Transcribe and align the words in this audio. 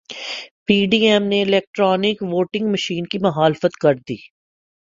پی 0.65 0.77
D 0.91 0.99
M 1.07 1.23
نے 1.27 1.41
electronic 1.41 2.23
voting 2.23 2.71
machine 2.71 3.05
کی 3.07 3.17
مخالفت 3.21 3.77
کردی 3.81 4.15